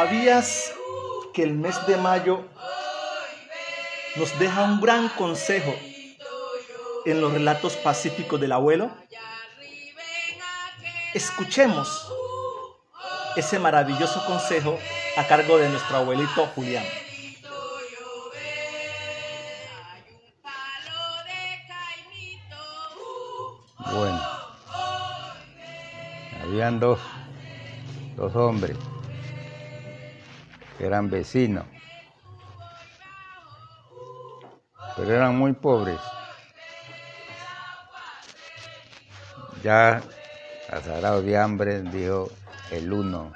¿Sabías 0.00 0.72
que 1.34 1.42
el 1.42 1.52
mes 1.52 1.86
de 1.86 1.98
mayo 1.98 2.42
nos 4.16 4.38
deja 4.38 4.62
un 4.62 4.80
gran 4.80 5.10
consejo 5.10 5.74
en 7.04 7.20
los 7.20 7.30
relatos 7.34 7.76
pacíficos 7.76 8.40
del 8.40 8.52
abuelo? 8.52 8.90
Escuchemos 11.12 12.10
ese 13.36 13.58
maravilloso 13.58 14.24
consejo 14.24 14.78
a 15.18 15.26
cargo 15.26 15.58
de 15.58 15.68
nuestro 15.68 15.98
abuelito 15.98 16.46
Julián. 16.54 16.86
Bueno, 23.92 24.22
habían 26.42 26.80
dos, 26.80 26.98
dos 28.16 28.34
hombres 28.34 28.78
eran 30.80 31.10
vecinos, 31.10 31.66
pero 34.96 35.14
eran 35.14 35.36
muy 35.36 35.52
pobres. 35.52 36.00
Ya 39.62 40.02
azarado 40.68 41.20
de 41.22 41.36
hambre, 41.36 41.82
dijo 41.82 42.30
el 42.70 42.92
uno, 42.92 43.34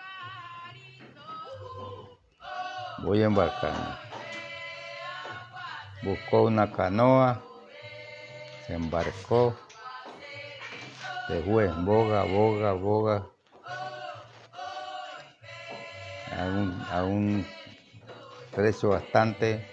voy 2.98 3.22
a 3.22 3.26
embarcarme. 3.26 3.94
Buscó 6.02 6.42
una 6.42 6.70
canoa, 6.72 7.40
se 8.66 8.74
embarcó, 8.74 9.54
se 11.26 11.40
fue, 11.42 11.68
boga, 11.68 12.24
boga, 12.24 12.72
boga, 12.72 13.26
a 16.30 16.44
un, 16.44 16.86
a 16.90 17.04
un 17.04 17.46
precio 18.54 18.90
bastante, 18.90 19.66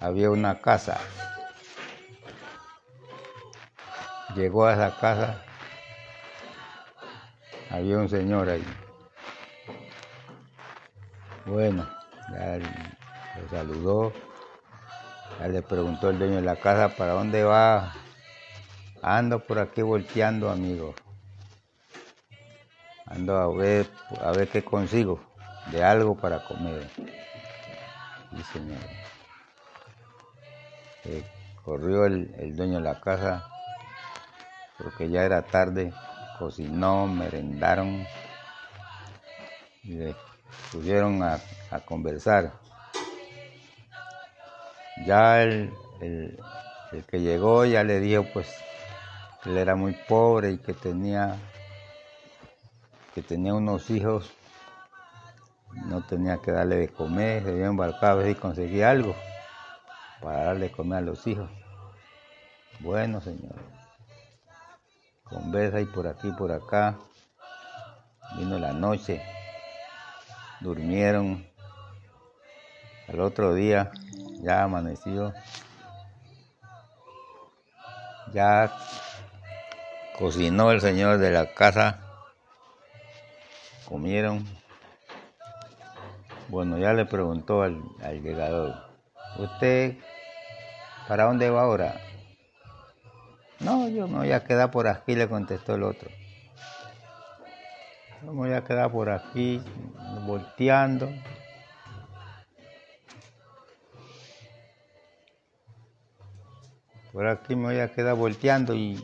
había 0.00 0.30
una 0.30 0.60
casa. 0.60 0.98
Llegó 4.34 4.66
a 4.66 4.74
esa 4.74 4.96
casa, 4.96 5.42
había 7.70 7.98
un 7.98 8.08
señor 8.08 8.48
ahí. 8.48 8.64
Bueno, 11.46 11.86
le 12.30 13.48
saludó, 13.50 14.12
ya 15.38 15.48
le 15.48 15.62
preguntó 15.62 16.10
el 16.10 16.18
dueño 16.18 16.36
de 16.36 16.42
la 16.42 16.56
casa, 16.56 16.96
¿para 16.96 17.12
dónde 17.12 17.44
va? 17.44 17.92
Ando 19.02 19.40
por 19.40 19.58
aquí 19.58 19.82
volteando, 19.82 20.50
amigo. 20.50 20.94
Ando 23.14 23.36
a 23.36 23.46
ver, 23.54 23.86
a 24.20 24.32
ver 24.32 24.48
qué 24.48 24.64
consigo 24.64 25.20
de 25.66 25.84
algo 25.84 26.16
para 26.16 26.40
comer. 26.40 26.90
Señor. 28.42 28.80
Eh, 31.04 31.24
corrió 31.64 32.06
el, 32.06 32.34
el 32.38 32.56
dueño 32.56 32.74
de 32.74 32.80
la 32.80 33.00
casa 33.00 33.44
porque 34.76 35.08
ya 35.08 35.24
era 35.24 35.42
tarde, 35.46 35.92
cocinó, 36.38 37.06
merendaron 37.06 38.06
y 39.84 39.92
le 39.94 40.16
pusieron 40.72 41.22
a, 41.22 41.40
a 41.70 41.80
conversar. 41.80 42.52
Ya 44.96 45.42
el, 45.42 45.78
el, 46.00 46.38
el 46.90 47.04
que 47.04 47.20
llegó 47.20 47.64
ya 47.64 47.84
le 47.84 48.00
dijo 48.00 48.24
pues 48.32 48.64
que 49.42 49.50
él 49.50 49.58
era 49.58 49.76
muy 49.76 49.92
pobre 49.92 50.52
y 50.52 50.58
que 50.58 50.74
tenía 50.74 51.53
que 53.14 53.22
tenía 53.22 53.54
unos 53.54 53.90
hijos, 53.90 54.32
no 55.86 56.02
tenía 56.02 56.38
que 56.38 56.50
darle 56.50 56.76
de 56.76 56.88
comer, 56.88 57.44
se 57.44 57.50
había 57.50 57.66
embarcado 57.66 58.12
a 58.12 58.14
ver 58.16 58.34
si 58.34 58.40
conseguía 58.40 58.90
algo 58.90 59.14
para 60.20 60.44
darle 60.44 60.68
de 60.68 60.72
comer 60.72 60.98
a 60.98 61.02
los 61.02 61.24
hijos. 61.28 61.48
Bueno, 62.80 63.20
señor, 63.20 63.54
conversa 65.22 65.80
y 65.80 65.84
por 65.84 66.08
aquí, 66.08 66.30
por 66.32 66.50
acá, 66.50 66.96
vino 68.36 68.58
la 68.58 68.72
noche, 68.72 69.22
durmieron, 70.60 71.46
al 73.06 73.20
otro 73.20 73.54
día 73.54 73.92
ya 74.42 74.64
amaneció, 74.64 75.32
ya 78.32 78.76
cocinó 80.18 80.72
el 80.72 80.80
señor 80.80 81.18
de 81.18 81.30
la 81.30 81.54
casa, 81.54 82.03
comieron. 83.88 84.44
Bueno, 86.48 86.78
ya 86.78 86.92
le 86.92 87.06
preguntó 87.06 87.62
al, 87.62 87.82
al 88.02 88.22
llegador, 88.22 88.74
¿usted 89.38 89.96
para 91.08 91.24
dónde 91.24 91.50
va 91.50 91.62
ahora? 91.62 92.00
No, 93.60 93.88
yo 93.88 94.06
me 94.08 94.18
voy 94.18 94.32
a 94.32 94.44
quedar 94.44 94.70
por 94.70 94.86
aquí, 94.86 95.14
le 95.14 95.28
contestó 95.28 95.74
el 95.74 95.84
otro. 95.84 96.10
Yo 98.22 98.32
me 98.32 98.38
voy 98.38 98.52
a 98.52 98.64
quedar 98.64 98.90
por 98.90 99.10
aquí, 99.10 99.62
volteando. 100.26 101.10
Por 107.12 107.26
aquí 107.26 107.54
me 107.54 107.64
voy 107.66 107.78
a 107.78 107.92
quedar 107.92 108.16
volteando 108.16 108.74
y 108.74 109.02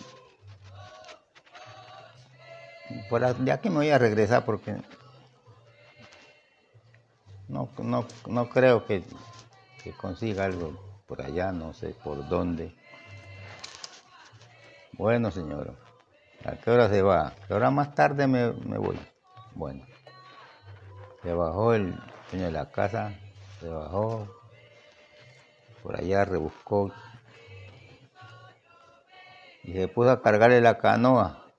por 3.08 3.24
a- 3.24 3.34
de 3.34 3.52
aquí 3.52 3.68
me 3.68 3.76
voy 3.76 3.90
a 3.90 3.98
regresar 3.98 4.44
porque 4.44 4.76
no, 7.48 7.68
no, 7.78 8.04
no 8.28 8.48
creo 8.48 8.86
que, 8.86 9.04
que 9.82 9.92
consiga 9.94 10.44
algo 10.44 10.72
por 11.06 11.22
allá, 11.22 11.52
no 11.52 11.72
sé 11.72 11.94
por 12.04 12.26
dónde. 12.28 12.72
Bueno, 14.92 15.30
señor, 15.30 15.76
¿a 16.44 16.56
qué 16.56 16.70
hora 16.70 16.88
se 16.88 17.02
va? 17.02 17.28
¿A 17.28 17.34
qué 17.46 17.54
hora 17.54 17.70
más 17.70 17.94
tarde 17.94 18.26
me, 18.26 18.52
me 18.52 18.78
voy? 18.78 18.98
Bueno, 19.54 19.84
se 21.22 21.32
bajó 21.32 21.74
el 21.74 21.94
dueño 22.30 22.46
de 22.46 22.52
la 22.52 22.70
casa, 22.70 23.14
se 23.60 23.68
bajó, 23.68 24.28
por 25.82 25.96
allá 25.96 26.24
rebuscó 26.24 26.92
y 29.64 29.72
se 29.72 29.88
puso 29.88 30.10
a 30.10 30.22
cargarle 30.22 30.60
la 30.60 30.78
canoa. 30.78 31.49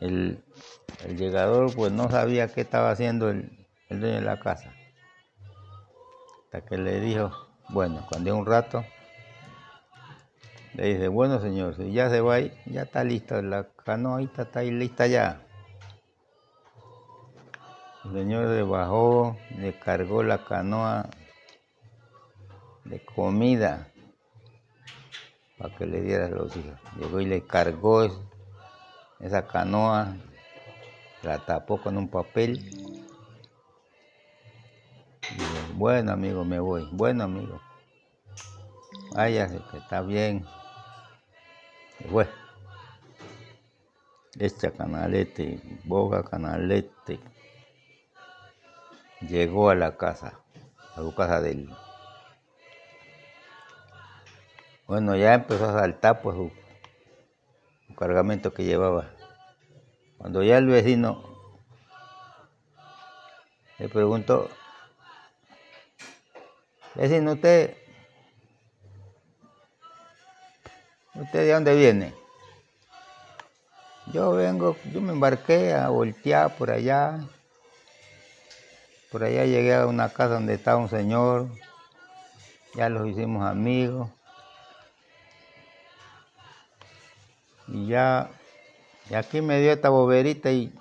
El, 0.00 0.44
el 1.04 1.16
llegador 1.16 1.74
pues 1.74 1.92
no 1.92 2.10
sabía 2.10 2.48
qué 2.48 2.62
estaba 2.62 2.90
haciendo 2.90 3.30
el, 3.30 3.66
el 3.88 4.00
dueño 4.00 4.16
de 4.16 4.22
la 4.22 4.40
casa. 4.40 4.72
Hasta 6.44 6.62
que 6.66 6.76
le 6.76 7.00
dijo, 7.00 7.30
bueno, 7.68 8.06
cuando 8.08 8.36
un 8.36 8.46
rato, 8.46 8.84
le 10.74 10.94
dice, 10.94 11.08
bueno 11.08 11.40
señor, 11.40 11.76
si 11.76 11.92
ya 11.92 12.10
se 12.10 12.20
va 12.20 12.34
ahí, 12.34 12.52
ya 12.66 12.82
está 12.82 13.04
lista, 13.04 13.40
la 13.42 13.68
canoita 13.84 14.42
está 14.42 14.60
ahí 14.60 14.70
lista 14.70 15.06
ya. 15.06 15.40
El 18.04 18.12
señor 18.12 18.54
se 18.54 18.62
bajó, 18.62 19.36
le 19.56 19.78
cargó 19.78 20.22
la 20.22 20.44
canoa 20.44 21.08
de 22.84 23.02
comida 23.04 23.88
para 25.56 25.74
que 25.74 25.86
le 25.86 26.02
diera 26.02 26.26
a 26.26 26.30
los 26.30 26.54
hijos. 26.56 26.78
Llegó 26.98 27.20
y 27.20 27.26
le 27.26 27.46
cargó 27.46 28.33
esa 29.20 29.46
canoa, 29.46 30.16
la 31.22 31.38
tapó 31.38 31.80
con 31.80 31.96
un 31.96 32.08
papel. 32.08 32.60
Bueno 35.74 36.12
amigo, 36.12 36.44
me 36.44 36.60
voy. 36.60 36.88
Bueno 36.92 37.24
amigo, 37.24 37.60
váyase 39.12 39.60
que 39.70 39.78
está 39.78 40.02
bien. 40.02 40.44
Se 41.98 42.08
fue. 42.08 42.28
Echa 44.38 44.70
canalete, 44.72 45.60
boga 45.84 46.22
canalete. 46.24 47.20
Llegó 49.20 49.70
a 49.70 49.74
la 49.74 49.96
casa, 49.96 50.40
a 50.96 50.96
su 50.96 51.14
casa 51.14 51.40
de 51.40 51.52
él. 51.52 51.70
Bueno, 54.86 55.16
ya 55.16 55.34
empezó 55.34 55.70
a 55.70 55.80
saltar 55.80 56.20
pues 56.20 56.36
su 56.36 56.50
cargamento 57.94 58.52
que 58.52 58.64
llevaba. 58.64 59.10
Cuando 60.18 60.42
ya 60.42 60.58
el 60.58 60.66
vecino 60.66 61.22
le 63.78 63.88
preguntó, 63.88 64.48
vecino, 66.94 67.32
¿usted, 67.32 67.76
usted 71.14 71.40
de 71.40 71.52
dónde 71.52 71.74
viene? 71.74 72.14
Yo 74.12 74.32
vengo, 74.32 74.76
yo 74.92 75.00
me 75.00 75.12
embarqué 75.12 75.72
a 75.74 75.88
voltear 75.88 76.54
por 76.56 76.70
allá. 76.70 77.20
Por 79.10 79.24
allá 79.24 79.44
llegué 79.44 79.74
a 79.74 79.86
una 79.86 80.08
casa 80.08 80.34
donde 80.34 80.54
estaba 80.54 80.76
un 80.76 80.88
señor, 80.88 81.48
ya 82.74 82.88
los 82.88 83.08
hicimos 83.08 83.44
amigos. 83.44 84.10
Y 87.68 87.86
ya, 87.86 88.30
y 89.10 89.14
aquí 89.14 89.40
me 89.40 89.60
dio 89.60 89.72
esta 89.72 89.88
boberita 89.88 90.50
y 90.50 90.72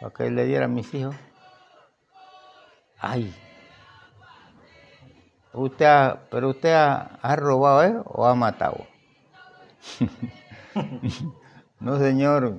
para 0.00 0.12
que 0.12 0.30
le 0.30 0.44
diera 0.46 0.64
a 0.64 0.68
mis 0.68 0.92
hijos. 0.94 1.14
Ay, 2.98 3.34
usted 5.52 5.86
ha, 5.86 6.22
pero 6.30 6.50
usted 6.50 6.74
ha, 6.74 7.36
robado 7.36 7.84
¿eh? 7.84 8.02
o 8.06 8.26
ha 8.26 8.34
matado. 8.34 8.86
no, 11.80 11.98
señor, 11.98 12.58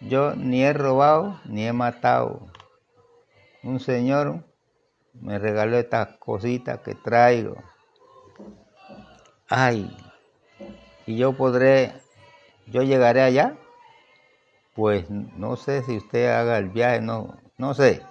yo 0.00 0.34
ni 0.34 0.62
he 0.62 0.72
robado 0.72 1.40
ni 1.44 1.66
he 1.66 1.72
matado. 1.72 2.46
Un 3.62 3.78
señor 3.78 4.44
me 5.14 5.38
regaló 5.38 5.76
estas 5.76 6.16
cositas 6.18 6.80
que 6.80 6.96
traigo. 6.96 7.56
Ay, 9.48 9.94
y 11.06 11.16
yo 11.16 11.32
podré, 11.32 11.92
yo 12.66 12.82
llegaré 12.82 13.22
allá. 13.22 13.56
Pues 14.74 15.10
no 15.10 15.56
sé 15.56 15.82
si 15.82 15.98
usted 15.98 16.30
haga 16.30 16.58
el 16.58 16.70
viaje, 16.70 17.00
no, 17.00 17.36
no 17.58 17.74
sé. 17.74 18.02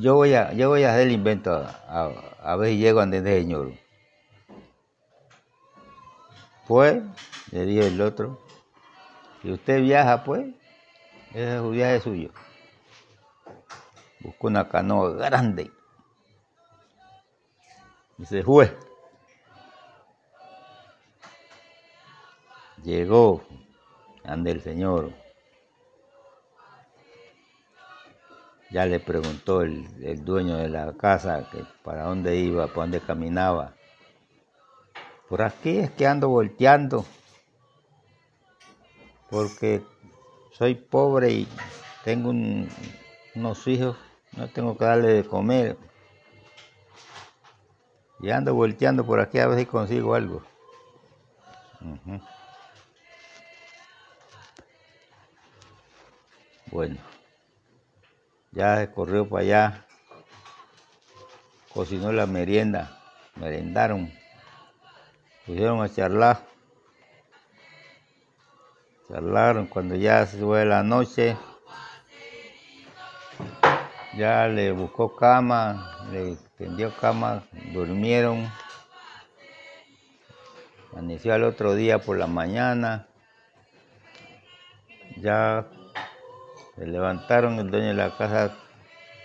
Yo 0.00 0.14
voy 0.14 0.34
a, 0.34 0.52
yo 0.52 0.68
voy 0.68 0.84
a 0.84 0.92
hacer 0.92 1.08
el 1.08 1.12
invento 1.12 1.52
a, 1.52 2.56
ver 2.56 2.70
si 2.70 2.78
llego 2.78 3.00
ante 3.00 3.18
el 3.18 3.24
señor. 3.24 3.72
Pues, 6.66 7.02
le 7.50 7.64
dije 7.64 7.86
el 7.86 8.00
otro, 8.00 8.38
si 9.40 9.52
usted 9.52 9.80
viaja, 9.80 10.24
pues, 10.24 10.46
ese 11.30 11.56
es 11.56 11.60
un 11.60 11.72
viaje 11.72 12.00
suyo. 12.00 12.30
Buscó 14.20 14.48
una 14.48 14.68
canoa 14.68 15.10
grande 15.12 15.70
y 18.18 18.26
se 18.26 18.42
fue. 18.42 18.87
Llegó 22.88 23.42
ante 24.24 24.50
el 24.50 24.62
Señor. 24.62 25.12
Ya 28.70 28.86
le 28.86 28.98
preguntó 28.98 29.60
el, 29.60 30.24
dueño 30.24 30.56
de 30.56 30.70
la 30.70 30.94
casa 30.94 31.50
que 31.50 31.66
para 31.84 32.04
dónde 32.04 32.36
iba, 32.36 32.66
para 32.68 32.80
dónde 32.80 33.00
caminaba. 33.02 33.74
Por 35.28 35.42
aquí 35.42 35.80
es 35.80 35.90
que 35.90 36.06
ando 36.06 36.30
volteando, 36.30 37.04
porque 39.28 39.82
soy 40.52 40.74
pobre 40.74 41.30
y 41.30 41.48
tengo 42.04 42.30
unos 42.30 43.66
hijos, 43.66 43.98
no 44.34 44.48
tengo 44.48 44.78
que 44.78 44.86
darle 44.86 45.08
de 45.08 45.24
comer. 45.24 45.76
Y 48.20 48.30
ando 48.30 48.54
volteando 48.54 49.04
por 49.04 49.20
aquí 49.20 49.38
a 49.40 49.46
ver 49.46 49.58
si 49.58 49.66
consigo 49.66 50.14
algo. 50.14 50.42
Bueno 56.70 56.98
ya 58.52 58.78
se 58.78 58.90
corrió 58.90 59.28
para 59.28 59.42
allá, 59.42 59.86
cocinó 61.72 62.12
la 62.12 62.26
merienda, 62.26 62.98
merendaron, 63.36 64.12
pusieron 65.46 65.82
a 65.82 65.88
charlar, 65.88 66.40
charlaron 69.08 69.66
cuando 69.66 69.94
ya 69.96 70.26
se 70.26 70.38
fue 70.38 70.64
la 70.64 70.82
noche, 70.82 71.36
ya 74.16 74.48
le 74.48 74.72
buscó 74.72 75.14
cama, 75.14 76.08
le 76.10 76.36
tendió 76.56 76.94
cama, 76.96 77.44
durmieron, 77.72 78.50
amaneció 80.92 81.34
al 81.34 81.44
otro 81.44 81.74
día 81.74 81.98
por 81.98 82.16
la 82.16 82.26
mañana, 82.26 83.06
ya 85.18 85.66
se 86.78 86.86
levantaron, 86.86 87.58
el 87.58 87.70
dueño 87.70 87.88
de 87.88 87.94
la 87.94 88.16
casa 88.16 88.56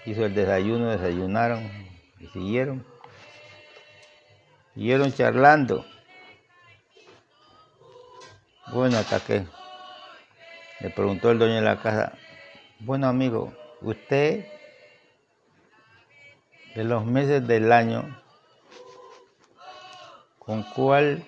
hizo 0.06 0.26
el 0.26 0.34
desayuno, 0.34 0.90
desayunaron 0.90 1.64
y 2.20 2.28
siguieron. 2.28 2.86
Siguieron 4.74 5.14
charlando. 5.14 5.86
Bueno, 8.68 8.98
hasta 8.98 9.20
que 9.20 9.46
le 10.80 10.90
preguntó 10.90 11.30
el 11.30 11.38
dueño 11.38 11.56
de 11.56 11.62
la 11.62 11.80
casa, 11.80 12.14
bueno 12.80 13.08
amigo, 13.08 13.54
usted 13.82 14.46
de 16.74 16.84
los 16.84 17.06
meses 17.06 17.46
del 17.46 17.72
año, 17.72 18.20
¿con 20.40 20.64
cuál 20.64 21.24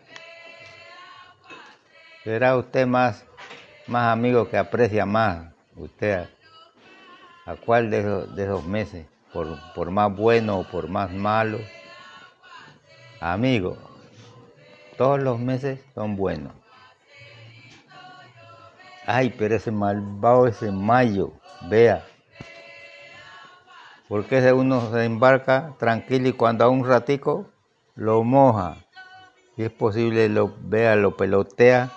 será 2.24 2.57
usted 2.57 2.88
más, 2.88 3.24
más 3.86 4.12
amigo 4.12 4.50
que 4.50 4.57
aprecia 4.57 5.06
más? 5.06 5.55
Usted 5.75 6.27
a, 7.45 7.56
cuál 7.56 7.89
de 7.89 8.00
esos, 8.36 8.66
meses, 8.66 9.06
por, 9.31 9.92
más 9.92 10.16
bueno 10.16 10.60
o 10.60 10.63
por 10.63 10.88
más 10.88 11.12
malo. 11.12 11.60
Amigo, 13.19 13.77
todos 14.98 15.22
los 15.22 15.39
meses 15.39 15.80
son 15.94 16.16
buenos. 16.16 16.54
Ay, 19.06 19.33
pero 19.38 19.56
ese 19.56 19.72
malvado, 19.72 20.48
ese 20.48 20.72
mayo, 20.72 21.33
vea. 21.69 22.04
Porque 24.07 24.39
ese 24.39 24.54
uno 24.54 24.92
se 24.92 25.04
embarca 25.04 25.75
tranquilo 25.77 26.30
y 26.30 26.33
cuando 26.33 26.66
a 26.66 26.69
un 26.69 26.86
ratico 26.86 27.50
lo 27.95 28.24
moja. 28.24 28.77
Si 29.56 29.63
es 29.63 29.72
posible, 29.72 30.27
lo 30.30 30.54
vea, 30.60 30.95
lo 30.95 31.16
pelotea 31.16 31.92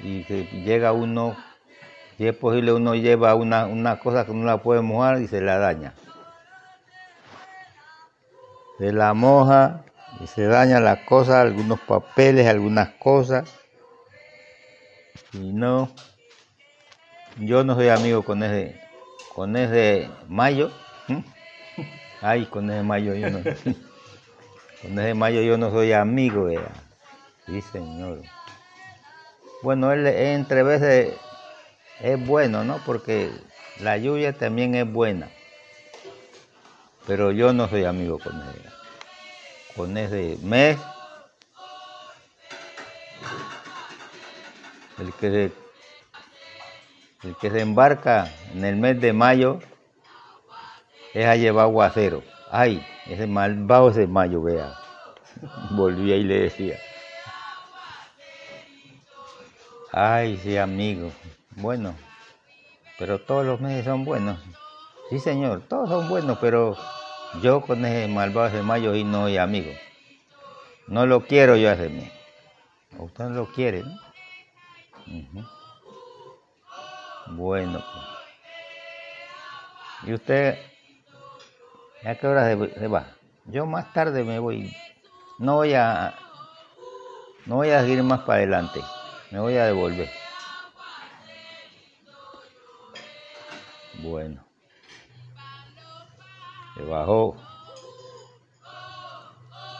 y 0.00 0.22
llega 0.62 0.92
uno 0.92 1.36
si 2.16 2.26
es 2.26 2.34
posible, 2.34 2.72
uno 2.72 2.94
lleva 2.94 3.34
una, 3.34 3.98
cosa 3.98 4.24
que 4.24 4.32
no 4.32 4.44
la 4.44 4.62
puede 4.62 4.80
mojar 4.80 5.20
y 5.20 5.28
se 5.28 5.42
la 5.42 5.58
daña. 5.58 5.92
Se 8.78 8.92
la 8.92 9.12
moja 9.12 9.84
y 10.20 10.26
se 10.26 10.44
daña 10.44 10.80
la 10.80 11.04
cosa, 11.04 11.42
algunos 11.42 11.78
papeles, 11.80 12.46
algunas 12.46 12.90
cosas. 12.94 13.54
Y 15.34 15.52
no, 15.52 15.90
yo 17.38 17.64
no 17.64 17.74
soy 17.74 17.88
amigo 17.88 18.22
con 18.22 18.42
ese, 18.42 18.80
con 19.34 19.54
ese 19.56 20.08
mayo. 20.26 20.70
Ay, 22.22 22.46
con 22.46 22.70
ese 22.70 22.82
mayo 22.82 23.14
yo 23.14 23.30
no. 23.30 23.38
con 24.82 24.98
ese 24.98 25.14
mayo 25.14 25.42
yo 25.42 25.58
no 25.58 25.70
soy 25.70 25.92
amigo, 25.92 26.46
de 26.46 26.60
Sí, 27.44 27.60
señor. 27.60 28.22
Bueno, 29.62 29.92
él 29.92 30.06
entre 30.06 30.62
veces 30.62 31.14
es 32.00 32.26
bueno, 32.26 32.64
¿no? 32.64 32.78
Porque 32.84 33.30
la 33.80 33.96
lluvia 33.96 34.32
también 34.32 34.74
es 34.74 34.90
buena. 34.90 35.28
Pero 37.06 37.30
yo 37.32 37.52
no 37.52 37.68
soy 37.68 37.84
amigo 37.84 38.18
con 38.18 38.34
ella. 38.34 38.72
Con 39.74 39.96
ese 39.96 40.38
mes, 40.42 40.78
el 44.98 45.12
que 45.12 45.30
se, 45.30 45.52
el 47.28 47.36
que 47.36 47.50
se 47.50 47.60
embarca 47.60 48.32
en 48.54 48.64
el 48.64 48.76
mes 48.76 49.00
de 49.00 49.12
mayo 49.12 49.60
es 51.14 51.26
a 51.26 51.36
llevar 51.36 51.64
aguacero. 51.64 52.22
Ay, 52.50 52.84
ese 53.06 53.26
malvado 53.26 53.90
ese 53.90 54.06
mayo, 54.06 54.42
vea. 54.42 54.74
Volvía 55.70 56.16
y 56.16 56.24
le 56.24 56.40
decía. 56.40 56.78
Ay, 59.92 60.38
sí, 60.42 60.56
amigo. 60.56 61.10
Bueno, 61.56 61.94
pero 62.98 63.18
todos 63.18 63.46
los 63.46 63.60
meses 63.62 63.86
son 63.86 64.04
buenos. 64.04 64.38
Sí, 65.08 65.18
señor, 65.18 65.62
todos 65.68 65.88
son 65.88 66.06
buenos, 66.08 66.36
pero 66.38 66.76
yo 67.42 67.62
con 67.62 67.82
ese 67.84 68.08
malvado 68.08 68.50
de 68.50 68.62
mayo 68.62 68.94
y 68.94 69.04
no 69.04 69.22
soy 69.22 69.38
amigo. 69.38 69.72
No 70.86 71.06
lo 71.06 71.26
quiero 71.26 71.56
yo 71.56 71.70
ese 71.70 71.88
mes. 71.88 72.12
Usted 72.98 73.24
no 73.24 73.30
lo 73.30 73.46
quiere, 73.46 73.84
¿no? 73.84 75.48
Bueno, 77.28 77.82
pues. 77.92 78.06
¿Y 80.10 80.12
usted 80.12 80.58
a 82.04 82.14
qué 82.16 82.26
hora 82.26 82.48
se 82.48 82.86
va? 82.86 83.06
Yo 83.46 83.64
más 83.64 83.92
tarde 83.94 84.24
me 84.24 84.38
voy. 84.38 84.70
No 85.38 85.54
voy 85.56 85.72
a 85.72 86.14
no 87.46 87.56
voy 87.56 87.70
a 87.70 87.80
seguir 87.80 88.02
más 88.02 88.20
para 88.20 88.38
adelante. 88.40 88.80
Me 89.30 89.40
voy 89.40 89.56
a 89.56 89.64
devolver. 89.64 90.10
Bueno. 94.02 94.44
Se 96.74 96.82
bajó. 96.82 97.36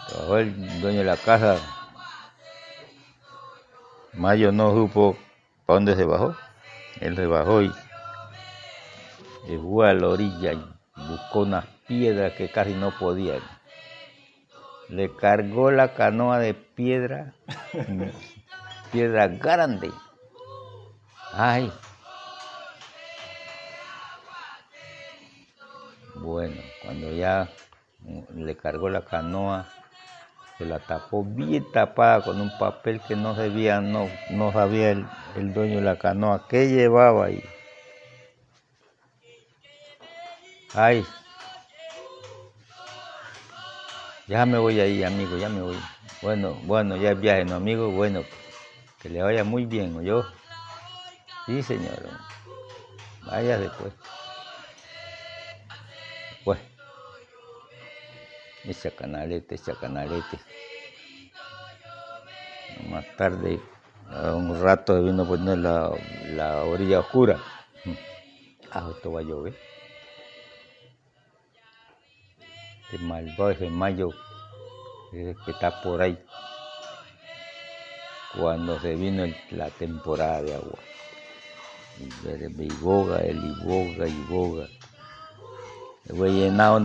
Se 0.08 0.18
bajó 0.18 0.38
el 0.38 0.80
dueño 0.80 0.98
de 1.00 1.04
la 1.04 1.16
casa. 1.16 1.58
Mayo 4.14 4.50
no 4.50 4.72
supo 4.72 5.16
para 5.66 5.76
dónde 5.76 5.94
se 5.94 6.04
bajó. 6.04 6.34
Él 7.00 7.16
se 7.16 7.26
bajó 7.26 7.60
y, 7.60 7.72
fue 9.62 9.90
a 9.90 9.94
la 9.94 10.08
orilla 10.08 10.52
y 10.54 10.64
buscó 10.96 11.40
unas 11.40 11.66
piedras 11.86 12.32
que 12.32 12.48
casi 12.48 12.72
no 12.72 12.92
podía. 12.98 13.40
Le 14.88 15.14
cargó 15.14 15.70
la 15.70 15.94
canoa 15.94 16.38
de 16.38 16.54
piedra, 16.54 17.34
piedra 18.92 19.28
grande. 19.28 19.90
Ay. 21.32 21.70
Bueno, 26.26 26.60
cuando 26.80 27.12
ya 27.12 27.52
le 28.34 28.56
cargó 28.56 28.88
la 28.88 29.04
canoa, 29.04 29.64
se 30.58 30.64
la 30.66 30.80
tapó 30.80 31.22
bien 31.22 31.70
tapada 31.70 32.24
con 32.24 32.40
un 32.40 32.50
papel 32.50 33.00
que 33.00 33.14
no 33.14 33.36
sabía, 33.36 33.80
no, 33.80 34.10
no 34.28 34.52
sabía 34.52 34.90
el, 34.90 35.06
el 35.36 35.54
dueño 35.54 35.76
de 35.76 35.82
la 35.82 35.98
canoa 35.98 36.42
qué 36.48 36.68
llevaba 36.68 37.26
ahí. 37.26 37.40
Ay, 40.74 41.06
ya 44.26 44.44
me 44.46 44.58
voy 44.58 44.80
ahí, 44.80 45.04
amigo, 45.04 45.36
ya 45.36 45.48
me 45.48 45.62
voy. 45.62 45.78
Bueno, 46.22 46.54
bueno, 46.64 46.96
ya 46.96 47.12
es 47.12 47.20
viaje, 47.20 47.44
¿no, 47.44 47.54
amigo? 47.54 47.92
Bueno, 47.92 48.24
que 49.00 49.10
le 49.10 49.22
vaya 49.22 49.44
muy 49.44 49.64
bien, 49.64 49.94
¿o 49.94 50.02
yo? 50.02 50.26
Sí, 51.46 51.62
señor. 51.62 52.02
Vaya 53.22 53.58
después. 53.58 53.92
Ese 58.66 58.90
canalete, 58.94 59.54
ese 59.54 59.74
canalete. 59.74 60.38
Más 62.90 63.04
tarde, 63.16 63.60
un 64.34 64.60
rato 64.60 65.02
vino 65.02 65.22
a 65.22 65.26
poner 65.26 65.58
la, 65.58 65.90
la 66.34 66.64
orilla 66.64 67.00
oscura. 67.00 67.38
Ah, 68.70 68.90
esto 68.94 69.12
va 69.12 69.20
a 69.20 69.22
llover. 69.22 69.56
Este 72.84 72.98
malvado 72.98 73.70
mayo 73.70 74.10
que 75.10 75.50
está 75.50 75.82
por 75.82 76.02
ahí. 76.02 76.18
Cuando 78.38 78.78
se 78.80 78.94
vino 78.94 79.24
la 79.50 79.70
temporada 79.70 80.42
de 80.42 80.54
agua. 80.54 80.78
Y 81.98 82.68
boga, 82.80 83.18
el 83.20 83.40
boga 83.64 84.06
y 84.06 84.24
boga. 84.28 84.66
Se 84.66 84.75
fue 86.14 86.30
llenando 86.30 86.78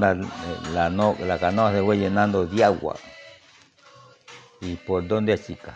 la, 0.73 0.89
la, 0.89 0.89
la 0.89 1.39
canoa 1.39 1.71
se 1.71 1.81
fue 1.83 1.97
llenando 1.97 2.45
de 2.45 2.63
agua. 2.63 2.95
¿Y 4.61 4.75
por 4.75 5.07
dónde 5.07 5.37
chica? 5.37 5.73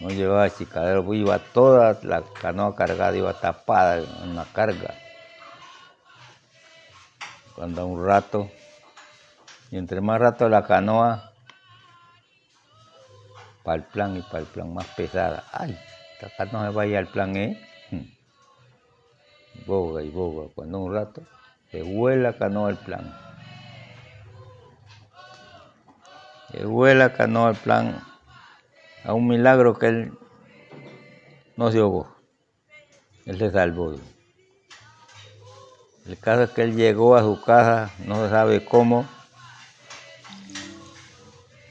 No 0.00 0.10
llevaba 0.10 0.50
chicadero, 0.50 1.12
iba 1.14 1.38
toda 1.38 1.98
la 2.02 2.22
canoa 2.22 2.74
cargada, 2.74 3.16
iba 3.16 3.32
tapada 3.32 3.98
en 3.98 4.36
la 4.36 4.44
carga. 4.44 4.94
Cuando 7.54 7.86
un 7.86 8.06
rato, 8.06 8.50
y 9.70 9.78
entre 9.78 10.02
más 10.02 10.20
rato 10.20 10.48
la 10.50 10.66
canoa, 10.66 11.32
para 13.62 13.78
el 13.78 13.84
plan 13.84 14.16
y 14.16 14.22
para 14.22 14.40
el 14.40 14.46
plan 14.46 14.72
más 14.72 14.86
pesada. 14.88 15.44
¡Ay! 15.52 15.76
Esta 16.20 16.44
no 16.46 16.64
se 16.64 16.70
vaya 16.70 16.98
al 16.98 17.08
plan 17.08 17.34
E. 17.36 17.60
Boga 19.66 20.02
y 20.02 20.10
boga. 20.10 20.48
Cuando 20.54 20.78
un 20.78 20.94
rato 20.94 21.22
se 21.76 21.82
vuela 21.82 22.32
canoa 22.32 22.70
al 22.70 22.78
plan. 22.78 23.14
Se 26.50 26.64
vuela 26.64 27.12
canoa 27.12 27.48
al 27.50 27.56
plan 27.56 28.02
a 29.04 29.12
un 29.12 29.28
milagro 29.28 29.78
que 29.78 29.88
él 29.88 30.18
no 31.58 31.70
se 31.70 31.80
ahogó. 31.80 32.16
Él 33.26 33.36
se 33.36 33.50
salvó. 33.50 33.94
El 36.06 36.18
caso 36.18 36.44
es 36.44 36.50
que 36.50 36.62
él 36.62 36.76
llegó 36.76 37.14
a 37.14 37.20
su 37.20 37.42
casa, 37.42 37.90
no 38.06 38.24
se 38.24 38.30
sabe 38.30 38.64
cómo, 38.64 39.04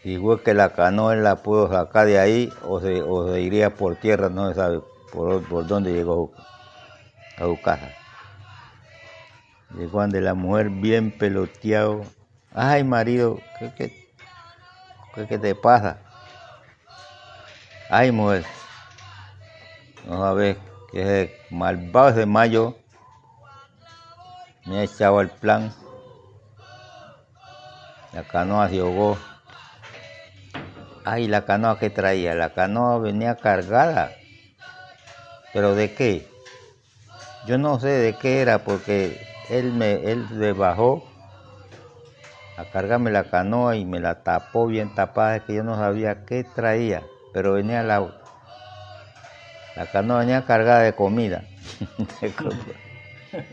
y 0.03 0.17
fue 0.17 0.43
que 0.43 0.53
la 0.53 0.74
canoa 0.74 1.15
él 1.15 1.24
la 1.24 1.38
pudo 1.38 1.67
sacar 1.71 2.05
de 2.05 2.19
ahí 2.19 2.53
o 2.62 2.79
se, 2.79 3.41
iría 3.41 3.74
por 3.74 3.95
tierra, 3.95 4.29
no 4.29 4.50
se 4.50 4.55
sabe 4.55 4.81
por 5.12 5.65
dónde 5.65 5.93
llegó 5.93 6.31
a 7.38 7.45
su 7.45 7.59
casa. 7.59 8.04
Llegó 9.77 10.08
de 10.08 10.22
la 10.22 10.34
mujer 10.34 10.70
bien 10.70 11.12
peloteado. 11.12 12.05
Ay, 12.53 12.86
marido, 12.86 13.41
¿qué, 13.60 13.74
qué, 13.75 15.27
qué, 15.27 15.38
te 15.38 15.53
pasa? 15.53 16.00
Ay, 17.89 18.12
mujer, 18.12 18.46
no 20.08 20.22
sabes 20.22 20.58
que 20.91 21.01
ese 21.01 21.38
malvado 21.50 22.13
de 22.13 22.25
mayo 22.25 22.77
me 24.65 24.79
ha 24.79 24.84
echado 24.84 25.20
el 25.20 25.29
plan. 25.29 25.74
La 28.13 28.24
canoa 28.24 28.70
se 28.70 28.79
ahogó. 28.79 29.17
Ay, 31.03 31.27
la 31.27 31.46
canoa 31.46 31.77
que 31.79 31.89
traía, 31.89 32.34
la 32.34 32.53
canoa 32.53 32.98
venía 33.00 33.36
cargada. 33.36 34.13
¿Pero 35.51 35.75
de 35.75 35.94
qué? 35.94 36.25
Yo 37.46 37.58
no 37.58 37.77
sé 37.79 37.89
de 37.89 38.17
qué 38.17 38.41
era 38.41 38.63
porque 38.63 39.34
él 39.49 39.73
me 39.73 40.11
él 40.11 40.27
se 40.29 40.53
bajó 40.53 41.03
a 42.57 42.65
cargarme 42.65 43.11
la 43.11 43.25
canoa 43.25 43.75
y 43.75 43.85
me 43.85 43.99
la 43.99 44.23
tapó 44.23 44.67
bien 44.67 44.95
tapada, 44.95 45.35
es 45.37 45.43
que 45.43 45.55
yo 45.55 45.63
no 45.63 45.75
sabía 45.75 46.25
qué 46.25 46.43
traía, 46.43 47.03
pero 47.33 47.53
venía 47.53 47.83
la 47.83 48.07
la 49.75 49.85
canoa 49.87 50.19
venía 50.19 50.45
cargada 50.45 50.79
de 50.81 50.95
comida. 50.95 51.43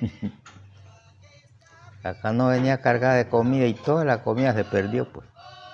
la 2.05 2.15
canoa 2.15 2.53
venía 2.53 2.81
cargada 2.81 3.15
de 3.15 3.29
comida 3.29 3.67
y 3.67 3.75
toda 3.75 4.05
la 4.05 4.23
comida 4.23 4.55
se 4.55 4.65
perdió 4.65 5.05
pues. 5.13 5.27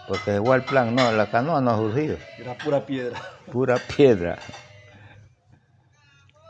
Porque 0.07 0.37
igual 0.37 0.65
plan, 0.65 0.95
no, 0.95 1.13
la 1.13 1.31
canoa 1.31 1.61
no 1.61 1.73
ha 1.73 1.77
surgido. 1.77 2.17
Era 2.39 2.55
pura 2.55 2.87
piedra. 2.87 3.21
Pura 3.53 3.77
piedra. 3.77 4.39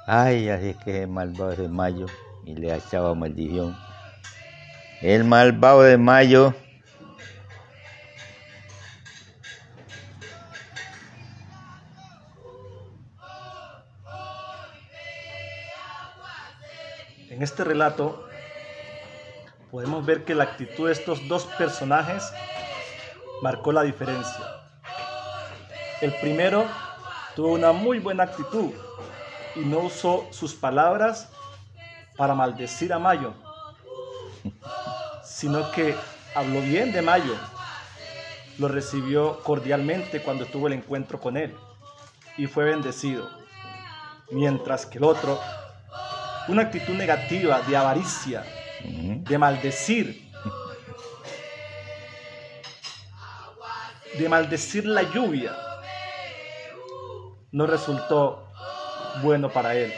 Ay, 0.06 0.48
así 0.48 0.68
es 0.68 0.76
que 0.76 1.08
malvado 1.08 1.56
de 1.56 1.68
Mayo 1.68 2.06
y 2.49 2.55
le 2.55 2.75
echaba 2.75 3.14
maldición. 3.14 3.76
El 5.02 5.25
malvado 5.25 5.83
de 5.83 5.99
Mayo 5.99 6.55
En 17.28 17.43
este 17.43 17.62
relato 17.62 18.26
podemos 19.71 20.05
ver 20.05 20.25
que 20.25 20.35
la 20.35 20.45
actitud 20.45 20.87
de 20.87 20.93
estos 20.93 21.28
dos 21.28 21.45
personajes 21.57 22.33
marcó 23.43 23.71
la 23.71 23.83
diferencia. 23.83 24.45
El 26.00 26.12
primero 26.14 26.64
tuvo 27.37 27.52
una 27.52 27.71
muy 27.73 28.00
buena 28.00 28.25
actitud 28.25 28.73
y 29.55 29.61
no 29.61 29.81
usó 29.81 30.26
sus 30.33 30.55
palabras 30.55 31.28
para 32.18 32.34
maldecir 32.34 32.92
a 32.92 32.98
Mayo, 32.98 33.32
sino 35.22 35.70
que 35.70 35.94
habló 36.34 36.60
bien 36.60 36.90
de 36.92 37.00
Mayo, 37.00 37.37
lo 38.58 38.66
recibió 38.66 39.40
cordialmente 39.44 40.20
cuando 40.20 40.44
tuvo 40.44 40.66
el 40.66 40.72
encuentro 40.72 41.20
con 41.20 41.37
él 41.37 41.56
y 42.37 42.48
fue 42.48 42.64
bendecido, 42.64 43.30
mientras 44.32 44.84
que 44.84 44.98
el 44.98 45.04
otro, 45.04 45.40
una 46.48 46.62
actitud 46.62 46.94
negativa 46.94 47.60
de 47.60 47.76
avaricia, 47.76 48.44
de 48.82 49.38
maldecir, 49.38 50.28
de 54.18 54.28
maldecir 54.28 54.87
la 54.87 55.02
lluvia, 55.02 55.54
no 57.52 57.64
resultó 57.64 58.48
bueno 59.22 59.50
para 59.50 59.76
él, 59.76 59.92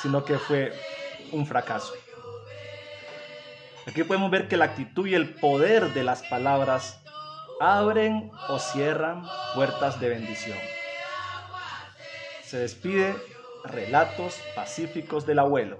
sino 0.00 0.24
que 0.24 0.38
fue 0.38 0.72
un 1.32 1.46
fracaso. 1.46 1.94
Aquí 3.86 4.04
podemos 4.04 4.30
ver 4.30 4.48
que 4.48 4.56
la 4.56 4.66
actitud 4.66 5.06
y 5.06 5.14
el 5.14 5.34
poder 5.34 5.94
de 5.94 6.04
las 6.04 6.22
palabras 6.24 7.00
abren 7.60 8.30
o 8.48 8.58
cierran 8.58 9.26
puertas 9.54 9.98
de 10.00 10.10
bendición. 10.10 10.58
Se 12.44 12.58
despide 12.58 13.16
Relatos 13.64 14.38
Pacíficos 14.54 15.26
del 15.26 15.38
Abuelo. 15.38 15.78